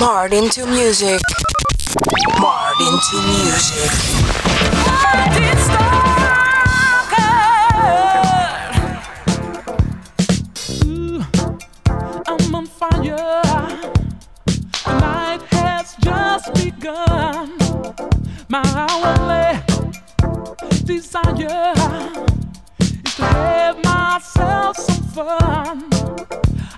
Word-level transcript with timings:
Martin 0.00 0.44
into 0.44 0.64
music. 0.64 1.20
Martin 2.40 2.86
into 2.86 3.16
music. 3.28 3.90
I'm 12.26 12.54
on 12.54 12.66
fire. 12.66 13.42
The 14.46 14.98
night 15.00 15.42
has 15.50 15.94
just 16.00 16.54
begun. 16.54 17.58
My 18.48 18.64
only 19.04 19.60
desire 20.86 21.74
is 23.04 23.14
to 23.16 23.22
have 23.22 23.84
myself 23.84 24.78
some 24.78 25.02
fun. 25.12 25.90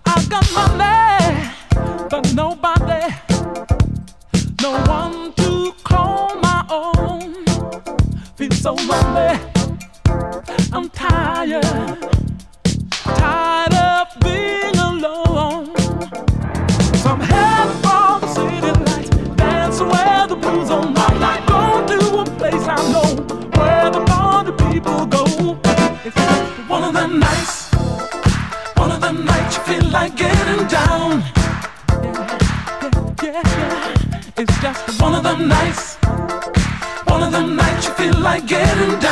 I've 0.06 0.28
got 0.28 0.52
my 0.54 1.01
so 8.62 8.74
lonely. 8.74 9.40
I'm 10.72 10.88
tired. 10.90 12.11
I 38.32 38.40
get 38.40 39.02
down? 39.02 39.11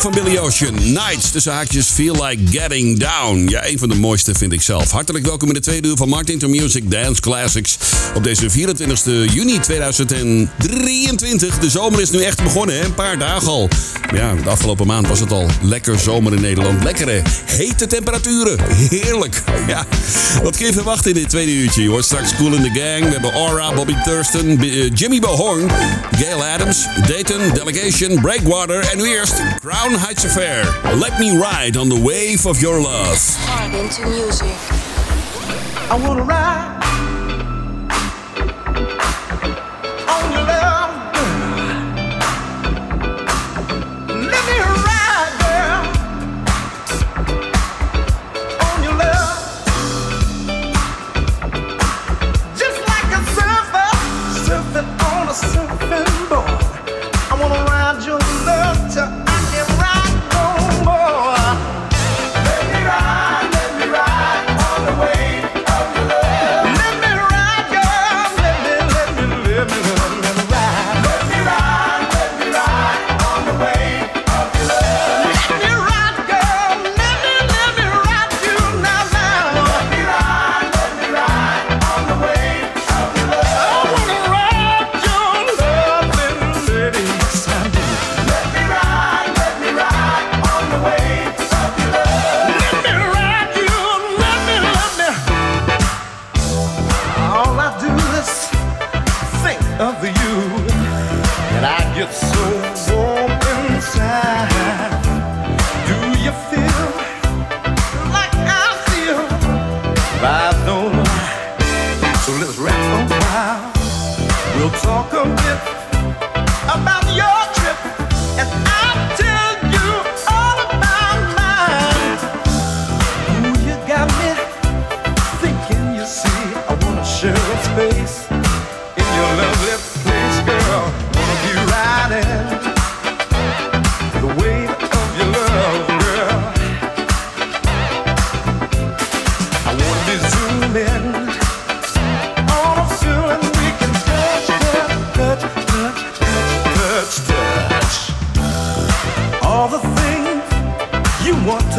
van 0.00 0.12
Billy 0.12 0.38
Ocean. 0.38 0.74
Nights, 0.74 1.30
tussen 1.30 1.52
haakjes, 1.52 1.86
Feel 1.86 2.24
Like 2.24 2.58
Getting 2.58 2.98
Down. 2.98 3.46
Ja, 3.48 3.66
een 3.66 3.78
van 3.78 3.88
de 3.88 3.94
mooiste 3.94 4.34
vind 4.34 4.52
ik 4.52 4.62
zelf. 4.62 4.90
Hartelijk 4.90 5.26
welkom 5.26 5.48
in 5.48 5.54
de 5.54 5.60
tweede 5.60 5.88
uur 5.88 5.96
van 5.96 6.08
Martin 6.08 6.38
to 6.38 6.48
Music 6.48 6.90
Dance 6.90 7.20
Classics. 7.20 7.76
Op 8.14 8.24
deze 8.24 8.50
24 8.50 9.34
juni 9.34 9.58
2023. 9.58 11.58
De 11.58 11.70
zomer 11.70 12.00
is 12.00 12.10
nu 12.10 12.22
echt 12.22 12.42
begonnen, 12.42 12.76
hè? 12.76 12.84
Een 12.84 12.94
paar 12.94 13.18
dagen 13.18 13.48
al. 13.48 13.68
Ja, 14.14 14.34
de 14.34 14.50
afgelopen 14.50 14.86
maand 14.86 15.08
was 15.08 15.20
het 15.20 15.32
al 15.32 15.46
lekker 15.62 15.98
zomer 15.98 16.34
in 16.34 16.40
Nederland. 16.40 16.84
Lekkere, 16.84 17.22
hete 17.44 17.86
temperaturen. 17.86 18.58
Heerlijk. 18.74 19.42
Ja, 19.66 19.86
wat 20.42 20.56
kun 20.56 20.66
je 20.66 20.72
verwachten 20.72 21.10
in 21.10 21.16
dit 21.16 21.28
tweede 21.28 21.52
uurtje? 21.52 21.82
Je 21.82 21.88
hoort 21.88 22.04
straks 22.04 22.34
Cool 22.36 22.54
in 22.54 22.62
the 22.62 22.80
Gang. 22.80 23.04
We 23.04 23.10
hebben 23.10 23.32
Aura, 23.32 23.72
Bobby 23.74 23.94
Thurston, 24.04 24.60
eh, 24.62 24.90
Jimmy 24.94 25.20
Bohorn, 25.20 25.70
Gail 26.18 26.44
Adams, 26.44 26.86
Dayton, 27.06 27.40
Delegation, 27.54 28.20
Breakwater. 28.20 28.88
En 28.90 28.96
nu 28.96 29.16
eerst 29.16 29.34
Brown 29.86 30.00
Heights 30.00 30.24
Affair. 30.24 30.64
Let 30.96 31.20
me 31.20 31.38
ride 31.38 31.76
on 31.76 31.88
the 31.88 31.94
wave 31.96 32.44
of 32.44 32.60
your 32.60 32.80
love. 32.80 33.18
Hard 33.42 33.72
into 33.72 34.04
music. 34.08 34.56
I 35.88 35.96
wanna 36.02 36.24
ride. 36.24 36.75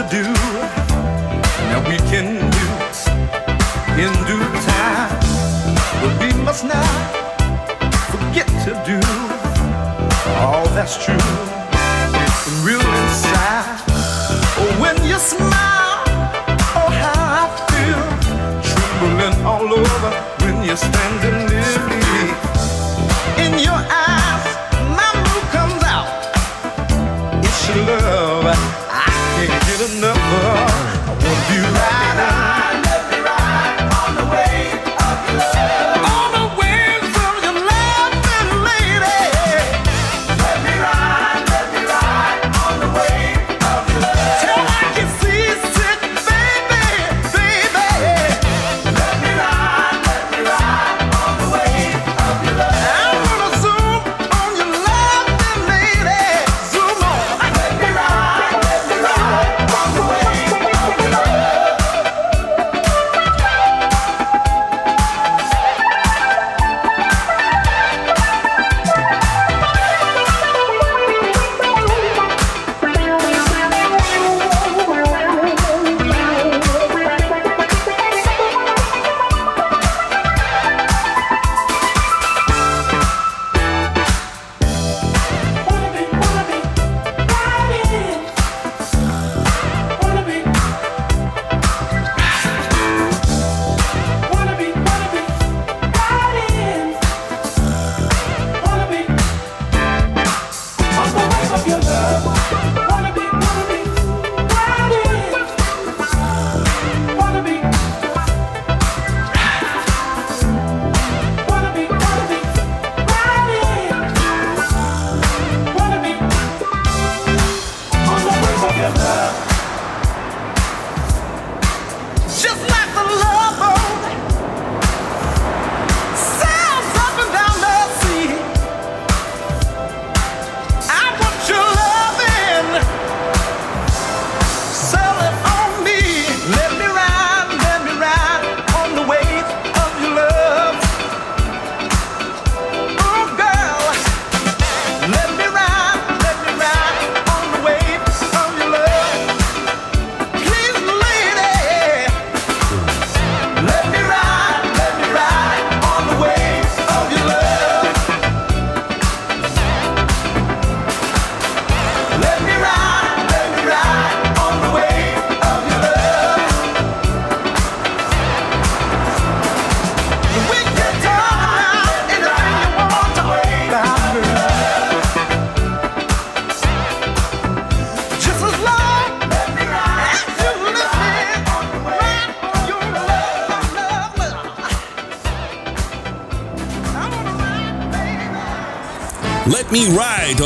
do. 0.09 0.23
Now 1.69 1.81
we 1.89 1.97
can 2.09 2.39
do 2.39 2.67
in 3.99 4.13
due 4.25 4.47
time, 4.63 5.19
but 6.01 6.13
we 6.21 6.31
must 6.43 6.63
not 6.63 6.85
forget 8.11 8.47
to 8.63 8.71
do 8.85 8.99
all 10.37 10.65
that's 10.69 11.03
true 11.03 11.15
and 12.15 12.65
real 12.65 12.79
inside. 12.79 13.81
Oh, 14.59 14.77
when 14.79 14.95
you 15.05 15.17
smile, 15.17 16.03
oh 16.79 16.91
how 17.01 17.41
I 17.41 17.47
feel, 17.67 18.03
trembling 18.63 19.45
all 19.45 19.73
over 19.73 20.11
when 20.45 20.63
you're 20.63 20.77
standing 20.77 21.47
near 21.51 21.79
me. 21.89 22.01
In 23.45 23.59
your 23.59 23.73
eyes. 23.73 24.26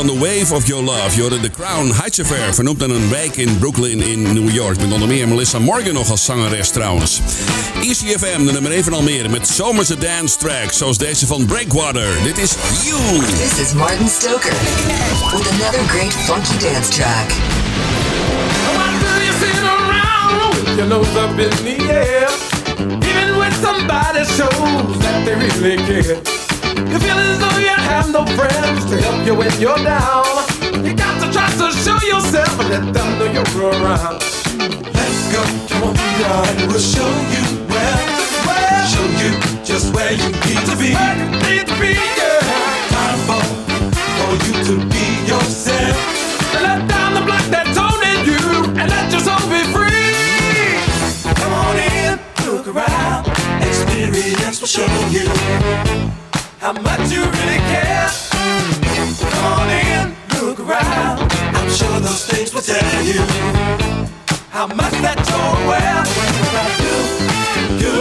On 0.02 0.08
the 0.08 0.18
Wave 0.18 0.52
of 0.52 0.66
Your 0.66 0.82
Love. 0.82 1.16
Je 1.16 1.40
The 1.40 1.50
Crown 1.50 1.92
Heights 1.92 2.20
Affair, 2.20 2.54
vernoemd 2.54 2.78
naar 2.78 2.90
een 2.90 3.10
wijk 3.10 3.36
in 3.36 3.58
Brooklyn 3.58 4.00
in 4.00 4.22
New 4.22 4.50
York. 4.50 4.80
Met 4.80 4.92
onder 4.92 5.08
meer 5.08 5.28
Melissa 5.28 5.58
Morgan 5.58 5.92
nog 5.92 6.10
als 6.10 6.24
zangeres 6.24 6.70
trouwens. 6.70 7.20
ECFM, 7.80 8.44
de 8.44 8.52
nummer 8.52 8.72
1 8.72 8.84
van 8.84 8.92
Almere, 8.92 9.28
met 9.28 9.48
zomerse 9.48 9.98
dance 9.98 10.36
tracks 10.38 10.76
zoals 10.76 10.98
deze 10.98 11.26
van 11.26 11.46
Breakwater. 11.46 12.22
Dit 12.22 12.38
is 12.38 12.54
You. 12.84 13.18
This 13.26 13.66
is 13.66 13.72
Martin 13.72 14.08
Stoker 14.08 14.52
with 15.32 15.50
another 15.50 15.84
great 15.88 16.12
funky 16.12 16.58
dance 16.58 16.90
track. 16.90 17.28
Why 18.74 18.98
do 19.00 19.24
you 19.24 19.32
sit 19.40 19.62
around 19.62 20.54
with 20.54 20.76
your 20.76 20.88
nose 20.88 21.18
up 21.18 21.38
in 21.38 21.50
the 21.64 21.92
air? 21.92 22.28
Even 22.78 23.38
when 23.38 23.52
somebody 23.52 24.24
shows 24.24 24.98
that 24.98 25.24
they 25.24 25.34
really 25.34 25.76
care. 25.76 26.41
You 26.90 26.98
feel 26.98 27.18
as 27.18 27.38
though 27.38 27.58
you 27.58 27.68
have 27.90 28.10
no 28.12 28.24
friends 28.36 28.84
to 28.90 28.96
help 29.00 29.26
you 29.26 29.34
when 29.34 29.52
you're 29.60 29.76
down. 29.78 30.24
You 30.84 30.94
got 30.94 31.14
to 31.22 31.30
try 31.32 31.48
to 31.50 31.66
show 31.84 31.98
yourself 32.06 32.58
and 32.60 32.68
let 32.70 32.94
them 32.94 33.18
know 33.18 33.28
you're 33.30 33.70
around. 33.70 34.20
Let's 34.96 35.20
go, 35.32 35.42
come 35.68 35.82
on, 35.88 35.94
beyond. 35.94 36.56
We'll 36.70 36.80
show 36.80 37.08
you 37.34 37.44
where, 37.70 37.98
Well, 38.46 38.86
show 38.92 39.06
you 39.22 39.30
just 39.64 39.94
where 39.94 40.12
you 40.12 40.28
need 40.46 40.62
to 40.70 40.74
be. 40.76 40.92
where 40.94 41.16
you 41.20 41.28
need 41.46 41.66
to 41.70 41.76
be, 41.80 41.92
yeah. 41.94 42.92
Time 42.94 43.20
for, 43.28 43.42
for 44.18 44.32
you 44.46 44.54
to 44.68 44.74
be 44.90 45.06
yourself. 45.30 45.96
Let 46.54 46.88
down 46.88 47.14
the 47.14 47.22
block 47.22 47.44
that's 47.54 47.76
owning 47.78 48.26
you 48.26 48.64
and 48.80 48.90
let 48.90 49.10
your 49.12 49.20
soul 49.20 49.42
be 49.48 49.62
free. 49.74 51.32
Come 51.40 51.52
on 51.52 51.76
in, 51.78 52.18
look 52.46 52.66
around. 52.68 53.26
Experience 53.62 54.60
will 54.60 54.68
show 54.68 54.86
you 55.10 56.21
How 56.62 56.72
much 56.72 57.10
you 57.10 57.24
really 57.24 57.58
care. 57.74 58.06
Come 58.30 59.34
on 59.50 59.68
in, 59.68 60.14
look 60.40 60.60
around. 60.60 61.18
I'm 61.58 61.68
sure 61.68 61.98
those 61.98 62.24
things 62.24 62.54
will 62.54 62.62
tell 62.62 63.02
you 63.02 63.18
How 64.50 64.68
much 64.68 64.92
that 65.02 65.18
you're 65.26 65.54
aware. 65.58 66.06
you, 66.86 66.98
you, 67.82 67.96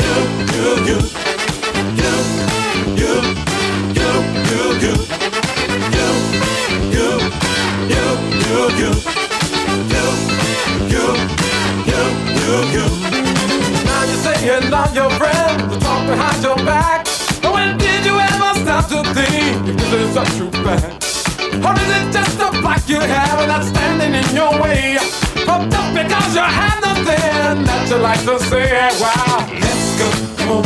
you, 0.00 0.16
you, 0.48 0.96
you, 0.96 1.36
you, 2.00 2.12
you, 2.96 3.12
you, 3.92 4.00
you, 4.00 4.62
you, 4.80 4.96
you, 5.92 6.16
you, 6.16 6.40
you, 6.88 7.20
you, 8.40 8.72
you, 8.80 8.92
you, 10.88 11.04
you, 11.84 12.04
you, 12.40 12.54
you. 12.72 12.86
Now 13.84 14.02
you're 14.08 14.24
saying 14.24 14.70
love 14.70 14.94
your 14.96 15.10
friends 15.10 15.62
to 15.70 15.78
talk 15.80 16.06
behind 16.06 16.42
your 16.42 16.56
back. 16.56 17.13
Stop 18.88 19.04
to 19.04 19.14
think 19.14 19.68
if 19.68 19.76
this 19.76 19.92
is 19.92 20.16
a 20.16 20.24
true 20.36 20.50
fact? 20.64 21.04
Or 21.64 21.72
is 21.74 21.90
it 21.96 22.12
just 22.12 22.40
a 22.40 22.50
block 22.60 22.88
you 22.88 23.00
have 23.00 23.40
and 23.40 23.50
that's 23.50 23.68
standing 23.68 24.14
in 24.14 24.34
your 24.34 24.52
way? 24.60 24.96
Or 25.48 25.60
just 25.68 25.90
because 25.94 26.34
you 26.34 26.42
have 26.42 26.80
nothing 26.82 27.64
that 27.64 27.86
you 27.88 27.96
like 27.96 28.22
to 28.24 28.38
say, 28.40 28.90
wow. 29.00 29.46
Let's 29.52 29.98
go, 29.98 30.08
come 30.36 30.50
on. 30.50 30.64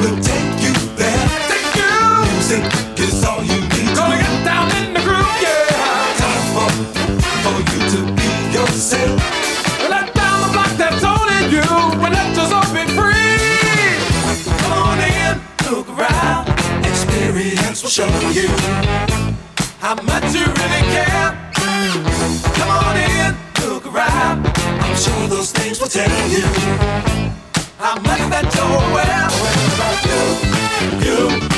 We'll 0.00 0.20
take 0.20 0.60
you 0.64 0.74
there. 0.96 1.28
Thank 1.48 1.76
you. 1.80 1.94
Music 2.32 2.64
is 2.98 3.24
all 3.24 3.42
you 3.42 3.60
need 3.60 3.96
Gonna 3.96 4.18
get 4.18 4.44
down 4.44 4.68
in 4.76 4.94
the 4.94 5.00
groove, 5.00 5.36
yeah. 5.40 6.20
Time 6.20 6.44
for, 6.54 6.70
for 7.44 7.56
you 7.70 7.80
to 7.92 8.00
be 8.14 8.30
yourself. 8.56 9.47
Show 17.98 18.30
you 18.30 18.46
How 19.80 19.96
much 20.02 20.32
you 20.32 20.44
really 20.46 20.82
care. 20.94 21.30
Come 22.54 22.70
on 22.70 22.96
in, 22.96 23.34
look 23.62 23.86
around. 23.92 24.46
I'm 24.84 24.96
sure 24.96 25.26
those 25.26 25.50
things 25.50 25.80
will 25.80 25.88
tell 25.88 26.08
you 26.30 26.44
How 27.78 27.96
much 27.96 28.22
that 28.32 28.46
you're 28.54 28.78
aware. 28.86 29.28
you, 30.06 30.20
you, 31.06 31.48
you, 31.50 31.57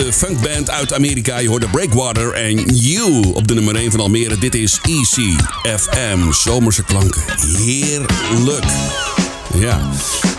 Onbekende 0.00 0.26
funkband 0.26 0.70
uit 0.70 0.92
Amerika. 0.92 1.38
Je 1.38 1.48
hoorde 1.48 1.68
Breakwater 1.68 2.32
en 2.32 2.76
You 2.76 3.32
op 3.34 3.48
de 3.48 3.54
nummer 3.54 3.74
1 3.74 3.90
van 3.90 4.00
Almere. 4.00 4.38
Dit 4.38 4.54
is 4.54 4.80
ECFM. 4.82 6.32
Zomerse 6.32 6.82
klanken. 6.82 7.22
Heerlijk. 7.56 8.64
Ja, 9.54 9.90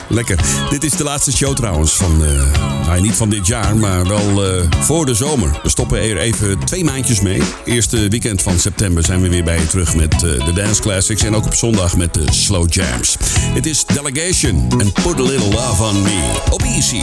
lekker. 0.09 0.39
Dit 0.69 0.83
is 0.83 0.91
de 0.91 1.03
laatste 1.03 1.31
show 1.31 1.55
trouwens 1.55 1.95
van, 1.95 2.25
eh, 2.25 2.85
nou, 2.85 3.01
niet 3.01 3.15
van 3.15 3.29
dit 3.29 3.47
jaar, 3.47 3.77
maar 3.77 4.07
wel 4.07 4.45
eh, 4.45 4.63
voor 4.79 5.05
de 5.05 5.13
zomer. 5.13 5.59
We 5.63 5.69
stoppen 5.69 6.01
er 6.01 6.17
even 6.17 6.59
twee 6.59 6.83
maandjes 6.83 7.21
mee. 7.21 7.41
Eerste 7.65 8.07
weekend 8.07 8.41
van 8.41 8.59
september 8.59 9.03
zijn 9.03 9.21
we 9.21 9.29
weer 9.29 9.43
bij 9.43 9.59
je 9.59 9.67
terug 9.67 9.95
met 9.95 10.13
eh, 10.13 10.45
de 10.45 10.53
Dance 10.53 10.81
Classics. 10.81 11.23
En 11.23 11.35
ook 11.35 11.45
op 11.45 11.55
zondag 11.55 11.97
met 11.97 12.13
de 12.13 12.25
Slow 12.31 12.73
Jams. 12.73 13.17
Het 13.29 13.65
is 13.65 13.85
Delegation 13.85 14.67
en 14.77 14.91
Put 14.91 15.19
a 15.19 15.23
Little 15.23 15.49
Love 15.49 15.83
on 15.83 16.01
Me 16.01 16.41
op 16.49 16.61
Easy. 16.61 17.01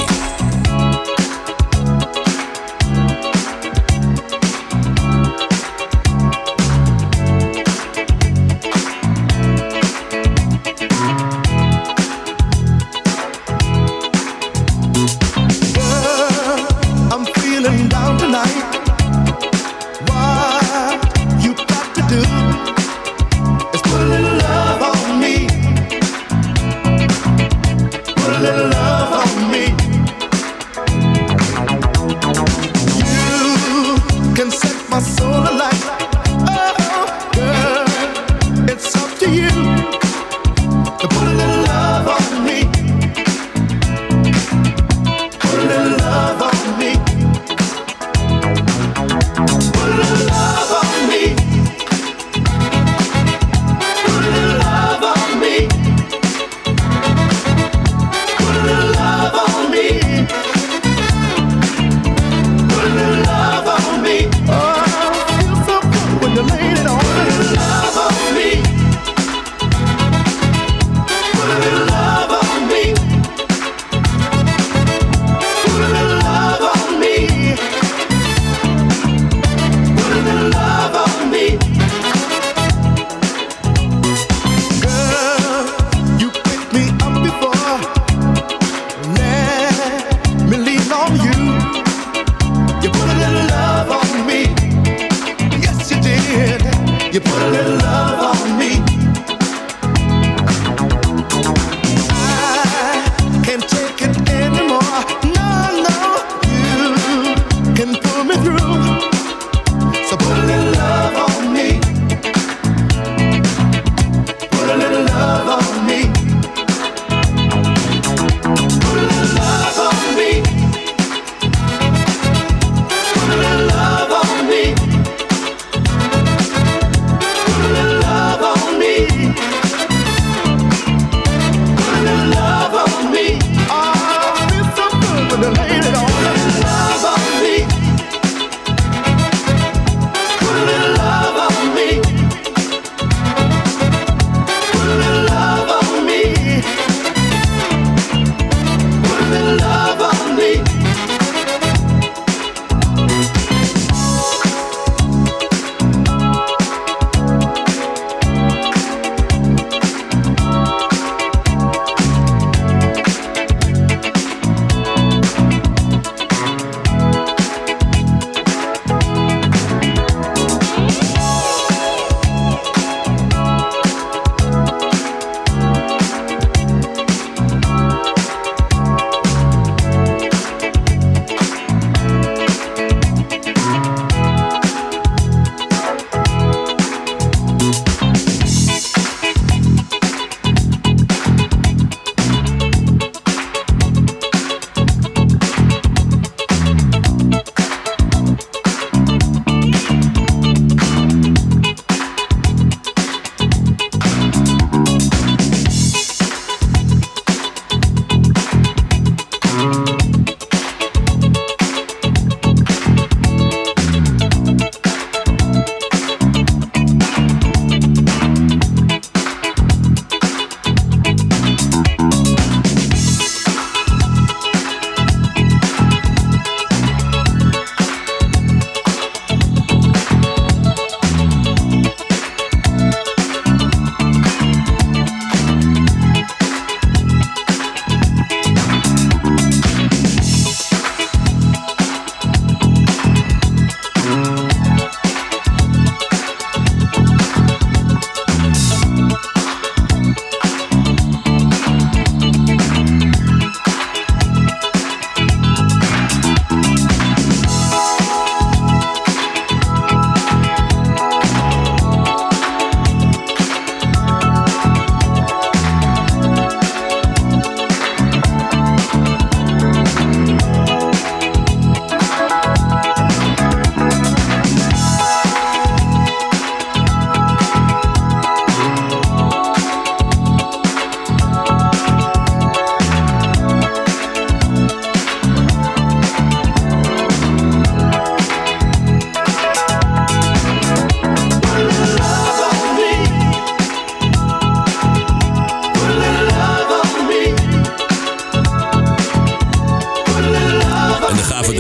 You 97.18 97.32
put 97.32 97.42
a 97.42 97.50
little 97.50 97.67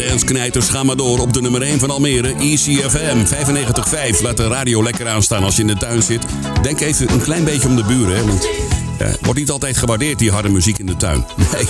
dansknijters 0.08 0.68
gaan 0.68 0.86
maar 0.86 0.96
door 0.96 1.18
op 1.18 1.32
de 1.32 1.40
nummer 1.40 1.62
1 1.62 1.78
van 1.78 1.90
Almere, 1.90 2.34
ECFM 2.34 3.24
95.5. 3.24 4.22
Laat 4.22 4.36
de 4.36 4.48
radio 4.48 4.82
lekker 4.82 5.08
aanstaan 5.08 5.44
als 5.44 5.56
je 5.56 5.60
in 5.60 5.66
de 5.66 5.76
tuin 5.76 6.02
zit. 6.02 6.22
Denk 6.62 6.80
even 6.80 7.12
een 7.12 7.22
klein 7.22 7.44
beetje 7.44 7.68
om 7.68 7.76
de 7.76 7.84
buren, 7.84 8.16
hè, 8.16 8.24
want 8.24 8.48
wordt 9.20 9.38
niet 9.38 9.50
altijd 9.50 9.76
gewaardeerd, 9.76 10.18
die 10.18 10.30
harde 10.30 10.48
muziek 10.48 10.78
in 10.78 10.86
de 10.86 10.96
tuin. 10.96 11.26
Nee. 11.52 11.68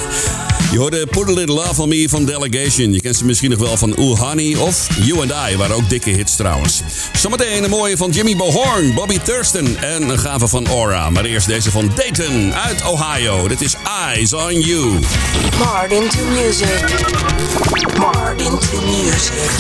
Je 0.73 0.79
hoorde 0.79 1.07
Put 1.07 1.29
a 1.29 1.33
Little 1.33 1.55
Love 1.55 1.83
on 1.83 1.89
Me 1.89 2.09
van 2.09 2.25
Delegation. 2.25 2.93
Je 2.93 3.01
kent 3.01 3.17
ze 3.17 3.25
misschien 3.25 3.51
nog 3.51 3.59
wel 3.59 3.77
van 3.77 3.97
Ooh 3.97 4.19
Honey 4.19 4.57
of 4.57 4.89
You 5.01 5.21
and 5.21 5.51
I, 5.51 5.57
waren 5.57 5.77
ook 5.77 5.89
dikke 5.89 6.11
hits 6.11 6.37
trouwens. 6.37 6.83
Zometeen 7.13 7.65
een 7.65 7.71
mooie 7.71 7.97
van 7.97 8.11
Jimmy 8.11 8.37
Bohorn, 8.37 8.95
Bobby 8.95 9.19
Thurston 9.19 9.77
en 9.77 10.09
een 10.09 10.19
gave 10.19 10.49
van 10.49 10.67
Aura. 10.67 11.11
Maar 11.11 11.25
eerst 11.25 11.47
deze 11.47 11.71
van 11.71 11.91
Dayton 11.95 12.55
uit 12.55 12.85
Ohio. 12.85 13.49
Dit 13.49 13.61
is 13.61 13.77
Eyes 14.07 14.33
on 14.33 14.61
You. 14.61 14.99
Marred 15.59 15.93
into 15.93 16.25
music. 16.25 16.85
Marred 17.99 18.41
into 18.41 18.81
music. 18.81 19.51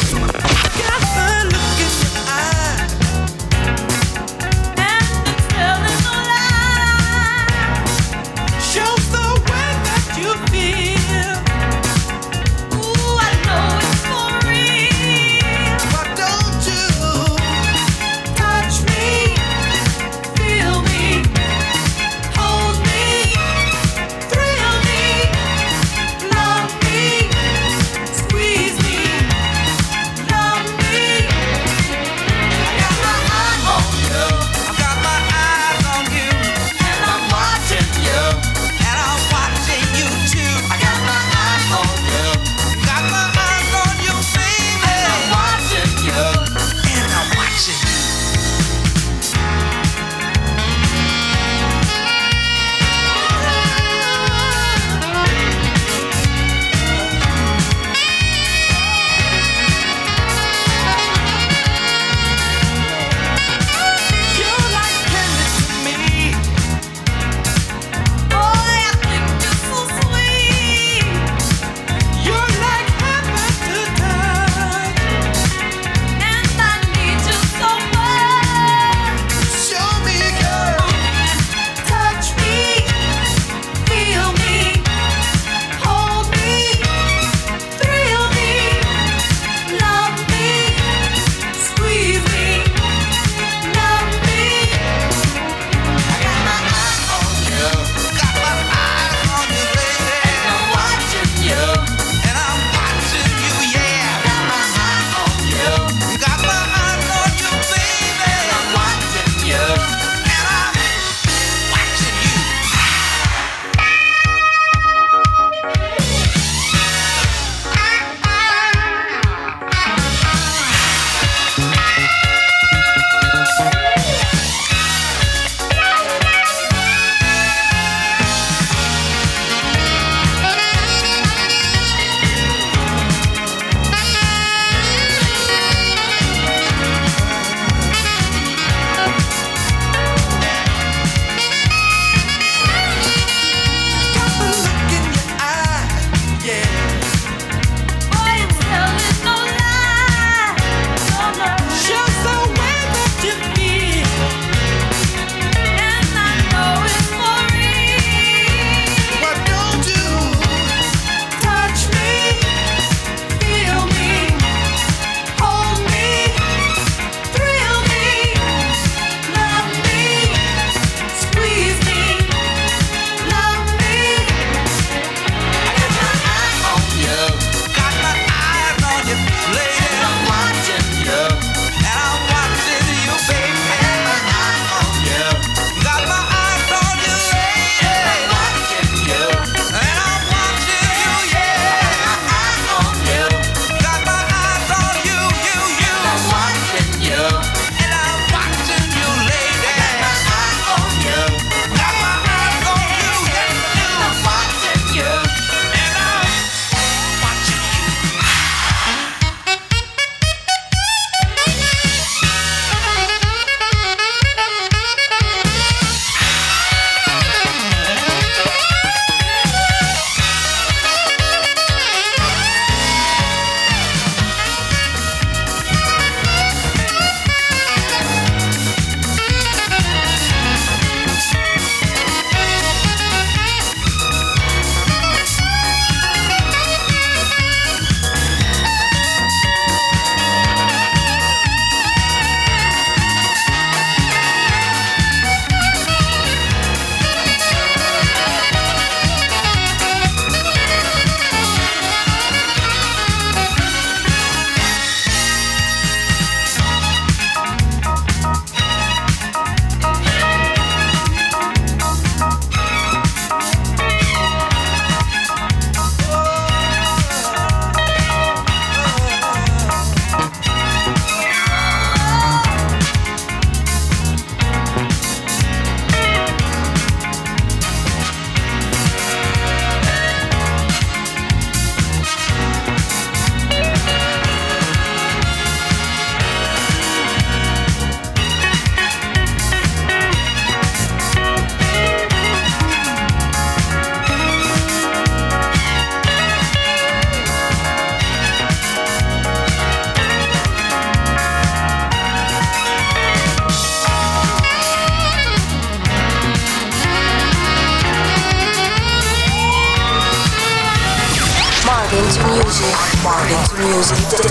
Music 313.90 314.27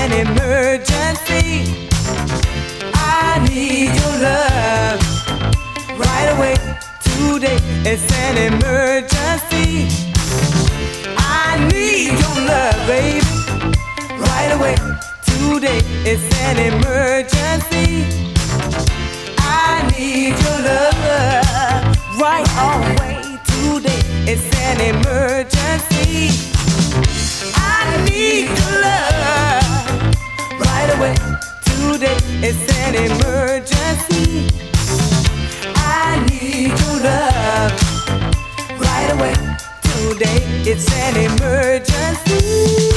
an 0.00 0.12
emergency. 0.26 1.86
I 2.94 3.46
need 3.50 3.90
your 4.00 4.14
love 4.28 5.00
right 5.98 6.28
away 6.34 6.54
today. 7.02 7.58
It's 7.84 8.10
an 8.26 8.36
emergency. 8.50 9.88
I 11.18 11.68
need 11.70 12.12
your 12.22 12.38
love, 12.48 12.80
baby, 12.86 13.26
right 14.28 14.50
away 14.56 14.76
today. 15.30 15.80
It's 16.10 16.26
an 16.48 16.56
emergency. 16.72 18.06
I 19.38 19.86
need 19.92 20.34
your 20.44 20.58
love 20.70 21.84
right 22.24 22.48
away 22.68 23.38
today. 23.52 24.00
It's 24.32 24.48
an 24.68 24.80
emergency. 24.80 25.59
today. 32.00 32.16
It's 32.42 32.78
an 32.78 32.94
emergency. 32.94 34.48
I 35.76 36.24
need 36.30 36.68
your 36.68 36.96
love 37.02 37.72
right 38.80 39.10
away 39.12 39.34
today. 39.82 40.40
It's 40.64 40.90
an 40.92 41.16
emergency. 41.32 42.89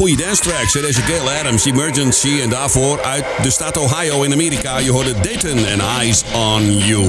goede 0.00 0.16
dance 0.16 0.42
tracks. 0.42 0.74
Er 0.74 0.88
is 0.88 0.96
Gail 0.96 1.30
Adams, 1.30 1.64
Emergency. 1.64 2.40
En 2.42 2.50
daarvoor 2.50 3.02
uit 3.02 3.24
de 3.42 3.50
staat 3.50 3.76
Ohio 3.76 4.22
in 4.22 4.32
Amerika. 4.32 4.78
Je 4.78 4.90
hoorde 4.90 5.14
Dayton 5.20 5.66
en 5.66 5.80
Eyes 5.80 6.22
on 6.34 6.76
You. 6.78 7.04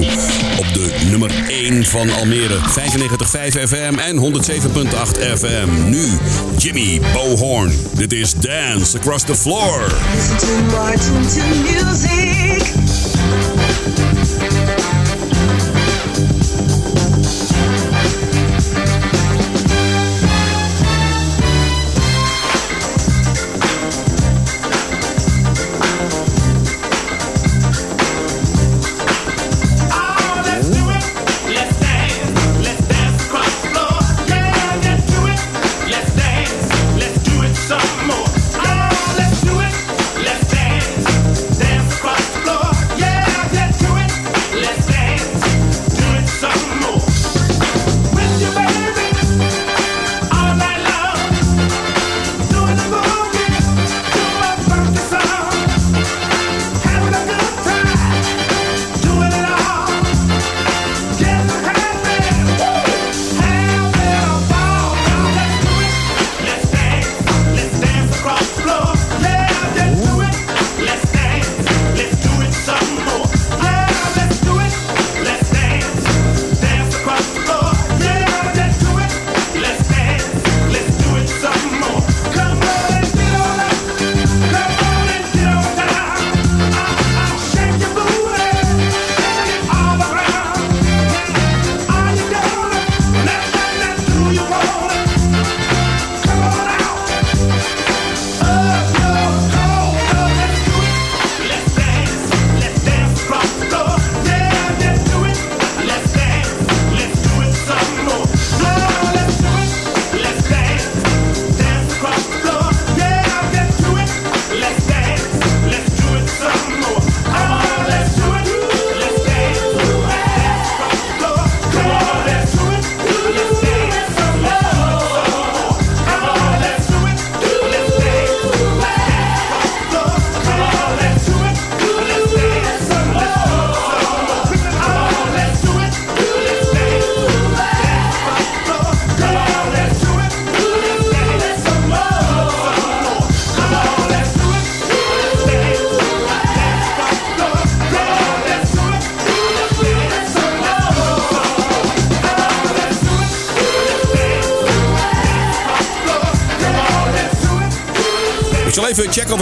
Op 0.58 0.66
de 0.72 1.06
nummer 1.10 1.30
1 1.48 1.84
van 1.84 2.10
Almere. 2.10 2.58
95.5 2.58 3.68
FM 3.68 3.98
en 3.98 4.16
107.8 4.16 5.38
FM. 5.38 5.90
Nu 5.90 6.18
Jimmy 6.56 7.00
Bohorn. 7.12 7.72
Dit 7.92 8.12
is 8.12 8.34
Dance 8.34 8.98
Across 8.98 9.24
the 9.24 9.34
Floor. 9.34 9.92
Martin 10.70 11.26
to 11.28 11.44
music. 11.62 12.81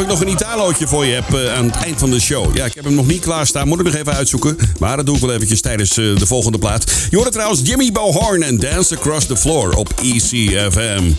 ik 0.01 0.07
nog 0.07 0.21
een 0.21 0.29
Italootje 0.29 0.87
voor 0.87 1.07
je 1.07 1.15
heb 1.15 1.35
eh, 1.35 1.55
aan 1.55 1.65
het 1.65 1.75
eind 1.75 1.99
van 1.99 2.11
de 2.11 2.21
show. 2.21 2.57
Ja, 2.57 2.65
ik 2.65 2.75
heb 2.75 2.85
hem 2.85 2.95
nog 2.95 3.07
niet 3.07 3.21
klaarstaan. 3.21 3.69
Moet 3.69 3.79
ik 3.79 3.85
nog 3.85 3.95
even 3.95 4.15
uitzoeken. 4.15 4.57
Maar 4.79 4.97
dat 4.97 5.07
doe 5.07 5.15
ik 5.15 5.21
wel 5.21 5.33
eventjes 5.33 5.61
tijdens 5.61 5.91
eh, 5.91 6.17
de 6.17 6.27
volgende 6.27 6.59
plaat. 6.59 6.93
Je 7.11 7.17
hoorde 7.17 7.31
trouwens 7.31 7.61
Jimmy 7.65 7.93
Bohorn 7.93 8.43
en 8.43 8.59
Dance 8.59 8.97
Across 8.97 9.27
the 9.27 9.37
Floor 9.37 9.75
op 9.75 9.93
ECFM. 10.03 11.13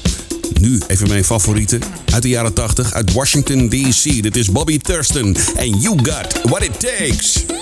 Nu 0.60 0.82
even 0.88 1.08
mijn 1.08 1.24
favoriete 1.24 1.80
uit 2.14 2.22
de 2.22 2.30
jaren 2.30 2.54
80 2.54 2.94
uit 2.94 3.14
Washington 3.14 3.70
DC. 3.70 4.22
Dit 4.22 4.38
is 4.38 4.52
Bobby 4.52 4.78
Thurston 4.78 5.38
and 5.58 5.84
You 5.84 5.98
Got 6.04 6.42
What 6.44 6.64
It 6.64 6.80
Takes. 6.80 7.61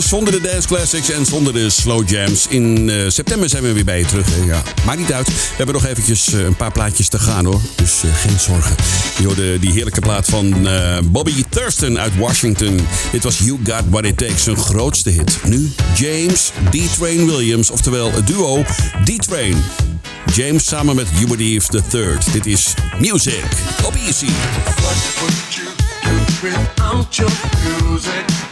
zonder 0.00 0.32
de 0.32 0.40
dance 0.40 0.68
classics 0.68 1.10
en 1.10 1.26
zonder 1.26 1.52
de 1.52 1.70
slow 1.70 2.08
jams. 2.08 2.46
In 2.48 2.90
eh, 2.90 2.96
september 3.08 3.48
zijn 3.48 3.62
we 3.62 3.72
weer 3.72 3.84
bij 3.84 3.98
je 3.98 4.04
terug. 4.04 4.26
Hè? 4.34 4.44
Ja, 4.44 4.62
maar 4.84 4.96
niet 4.96 5.12
uit. 5.12 5.26
We 5.26 5.32
hebben 5.56 5.74
nog 5.74 5.86
eventjes 5.86 6.32
eh, 6.32 6.44
een 6.44 6.56
paar 6.56 6.72
plaatjes 6.72 7.08
te 7.08 7.18
gaan 7.18 7.44
hoor. 7.44 7.60
Dus 7.76 8.02
eh, 8.02 8.14
geen 8.14 8.40
zorgen. 8.40 8.76
Je 9.18 9.26
hoorde 9.26 9.58
die 9.58 9.72
heerlijke 9.72 10.00
plaat 10.00 10.28
van 10.28 10.68
Bobby 11.04 11.44
Thurston 11.48 11.98
uit 11.98 12.16
Washington. 12.16 12.86
Dit 13.10 13.22
was 13.22 13.38
You 13.38 13.58
Got 13.64 13.82
What 13.88 14.04
It 14.04 14.16
Takes, 14.16 14.46
een 14.46 14.56
grootste 14.56 15.10
hit. 15.10 15.38
Nu 15.44 15.72
James 15.96 16.52
D-Train 16.70 17.26
Williams, 17.26 17.70
oftewel 17.70 18.12
het 18.12 18.26
duo 18.26 18.62
D-Train. 19.04 19.56
James 20.34 20.66
samen 20.66 20.96
met 20.96 21.08
Hubert 21.08 21.40
Eve 21.40 21.82
Third. 21.88 22.32
Dit 22.32 22.46
is 22.46 22.74
Music 23.00 23.44
op 23.84 23.94
Easy. 23.94 24.28
What 24.80 24.94
you? 27.14 28.51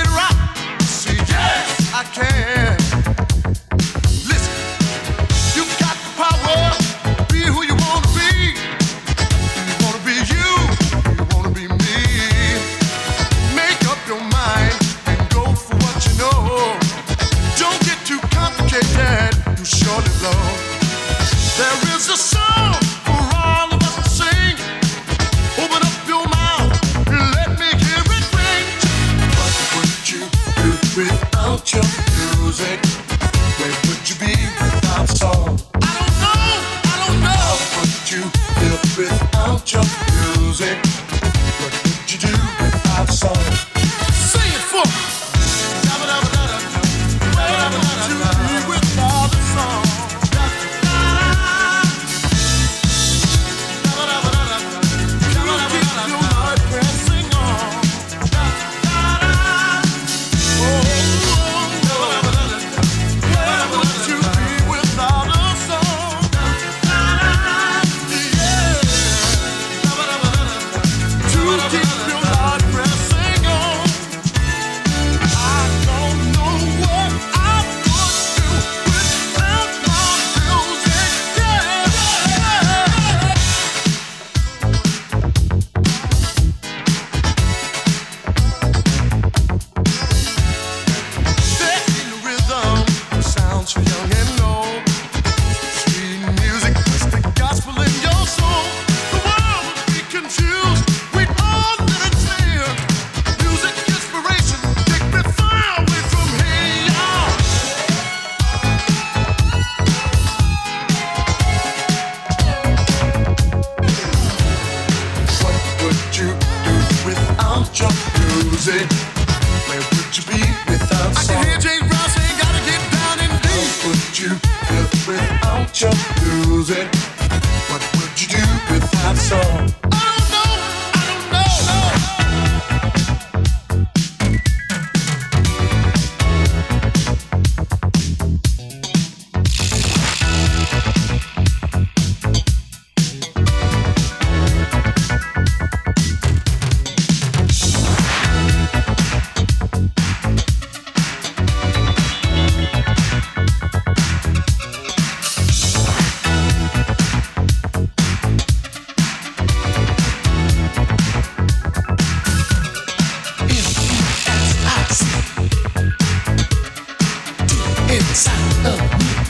inside 168.21 168.65
of 168.67 168.99
me. 168.99 169.20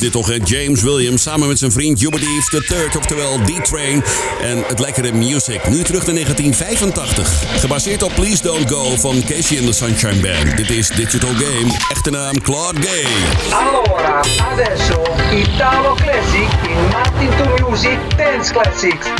Dit 0.00 0.12
toch? 0.12 0.30
James 0.44 0.82
Williams 0.82 1.22
samen 1.22 1.48
met 1.48 1.58
zijn 1.58 1.72
vriend 1.72 2.00
Hubert 2.00 2.22
Eves, 2.22 2.48
the 2.48 2.64
third, 2.68 2.96
oftewel 2.96 3.38
D-Train. 3.38 4.02
En 4.40 4.64
het 4.66 4.78
lekkere 4.78 5.12
music. 5.12 5.68
Nu 5.68 5.82
terug 5.82 6.06
naar 6.06 6.14
1985. 6.14 7.60
Gebaseerd 7.60 8.02
op 8.02 8.12
Please 8.14 8.42
Don't 8.42 8.70
Go 8.70 8.96
van 8.96 9.22
Casey 9.26 9.58
and 9.58 9.66
the 9.66 9.72
Sunshine 9.72 10.20
Band. 10.20 10.56
Dit 10.56 10.70
is 10.70 10.88
Digital 10.88 11.30
Game. 11.30 11.72
Echte 11.88 12.10
naam 12.10 12.40
Claude 12.40 12.80
Gay. 12.82 13.04
Allora, 13.50 14.20
adesso 14.52 15.02
Italo 15.32 15.94
Classic 15.94 16.48
in 16.68 16.88
Martin 16.90 17.30
to 17.36 17.68
Music 17.68 17.98
Dance 18.16 18.52
Classics. 18.52 19.19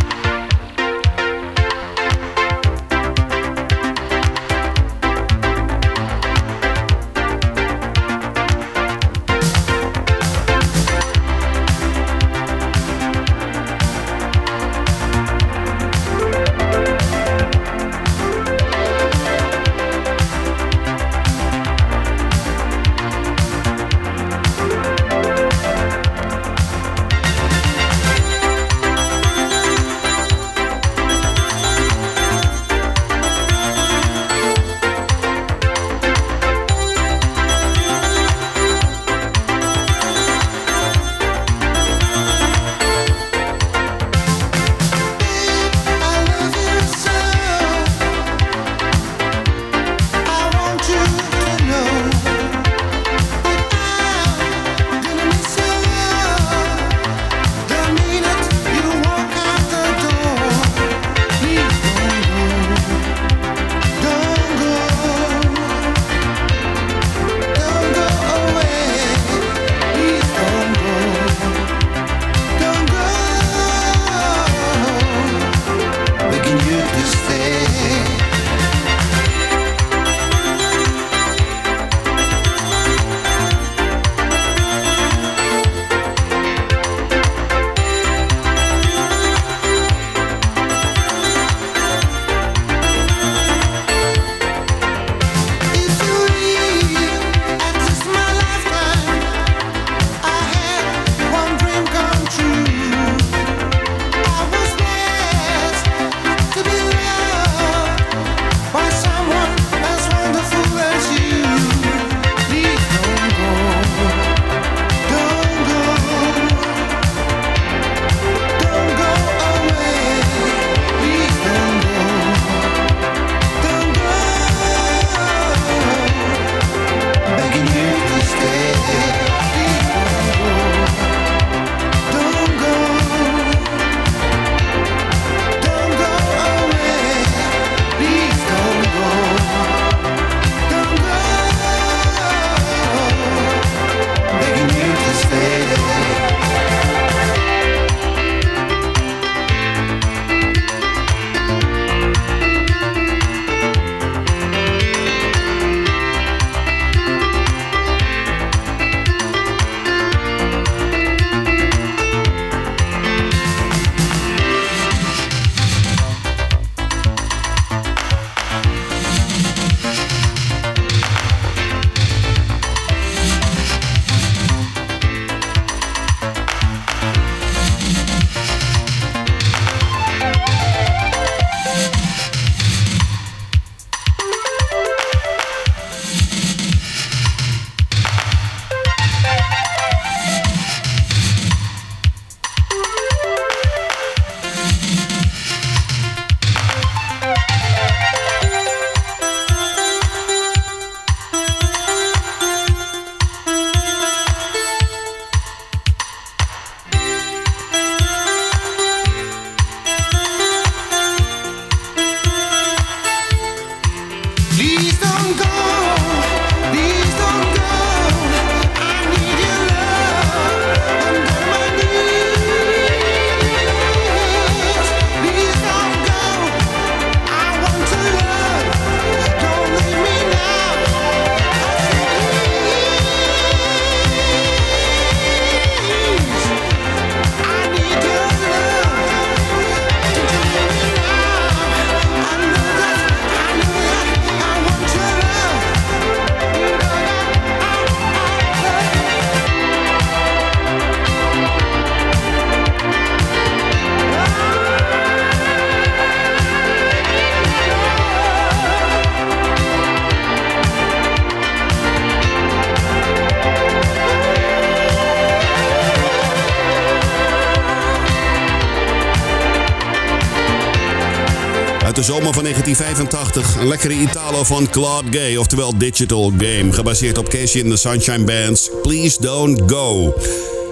Zomer 272.10 272.34
van 272.34 272.42
1985. 272.42 273.56
Een 273.60 273.68
lekkere 273.68 273.94
Italo 273.94 274.44
van 274.44 274.70
Claude 274.70 275.18
Gay, 275.18 275.36
oftewel 275.36 275.78
Digital 275.78 276.32
Game. 276.38 276.72
Gebaseerd 276.72 277.18
op 277.18 277.28
Casey 277.28 277.62
and 277.62 277.70
the 277.70 277.76
Sunshine 277.76 278.24
Band's 278.24 278.70
Please 278.82 279.16
Don't 279.20 279.62
Go. 279.66 280.14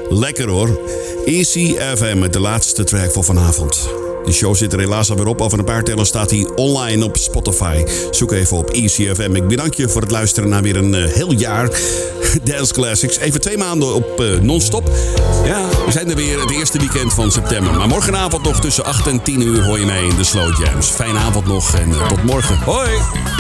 Lekker 0.08 0.48
hoor. 0.48 0.80
Easy 1.26 1.74
FM 1.96 2.18
met 2.18 2.32
de 2.32 2.40
laatste 2.40 2.84
track 2.84 3.12
voor 3.12 3.24
vanavond. 3.24 3.97
De 4.28 4.34
show 4.34 4.54
zit 4.54 4.72
er 4.72 4.78
helaas 4.78 5.10
alweer 5.10 5.26
op. 5.26 5.40
Over 5.40 5.58
een 5.58 5.64
paar 5.64 5.84
tellen 5.84 6.06
staat 6.06 6.30
hij 6.30 6.48
online 6.54 7.04
op 7.04 7.16
Spotify. 7.16 7.84
Zoek 8.10 8.32
even 8.32 8.56
op 8.56 8.70
ECFM. 8.70 9.34
Ik 9.34 9.48
bedank 9.48 9.74
je 9.74 9.88
voor 9.88 10.00
het 10.00 10.10
luisteren 10.10 10.48
naar 10.48 10.62
weer 10.62 10.76
een 10.76 10.94
uh, 10.94 11.12
heel 11.12 11.32
jaar 11.32 11.70
Dance 12.44 12.72
Classics. 12.72 13.18
Even 13.18 13.40
twee 13.40 13.56
maanden 13.56 13.94
op 13.94 14.20
uh, 14.20 14.40
non-stop. 14.40 14.90
Ja, 15.44 15.68
we 15.86 15.92
zijn 15.92 16.10
er 16.10 16.16
weer 16.16 16.40
het 16.40 16.50
eerste 16.50 16.78
weekend 16.78 17.14
van 17.14 17.32
september. 17.32 17.74
Maar 17.74 17.88
morgenavond 17.88 18.42
nog 18.42 18.60
tussen 18.60 18.84
8 18.84 19.06
en 19.06 19.22
10 19.22 19.40
uur 19.40 19.64
hoor 19.64 19.78
je 19.78 19.86
mij 19.86 20.04
in 20.04 20.16
de 20.16 20.24
Slow 20.24 20.64
Jams. 20.64 20.86
Fijne 20.86 21.18
avond 21.18 21.46
nog 21.46 21.74
en 21.74 21.88
uh, 21.88 22.06
tot 22.06 22.22
morgen. 22.22 22.58
Hoi! 22.58 23.37